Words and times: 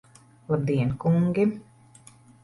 Labdien, 0.51 0.89
kungi! 1.03 1.43